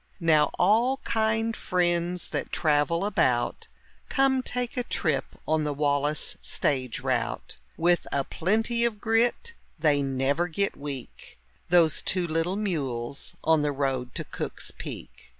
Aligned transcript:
Now 0.19 0.49
all 0.57 0.97
kind 1.03 1.55
friends 1.55 2.29
that 2.29 2.51
travel 2.51 3.05
about, 3.05 3.67
Come 4.09 4.41
take 4.41 4.75
a 4.75 4.81
trip 4.83 5.25
on 5.47 5.63
the 5.63 5.75
Wallis 5.75 6.37
stage 6.41 7.01
route. 7.01 7.57
With 7.77 8.07
a 8.11 8.23
plenty 8.23 8.83
of 8.83 8.99
grit, 8.99 9.53
they 9.77 10.01
never 10.01 10.47
get 10.47 10.75
weak, 10.75 11.37
Those 11.69 12.01
two 12.01 12.25
little 12.25 12.55
mules 12.55 13.35
on 13.43 13.61
the 13.61 13.71
road 13.71 14.15
to 14.15 14.23
Cook's 14.23 14.71
Peak. 14.71 15.29